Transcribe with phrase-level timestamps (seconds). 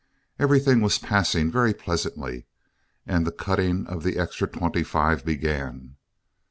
[0.39, 2.47] Everything was passing very pleasantly,
[3.05, 5.95] and the cutting of the extra twenty five began.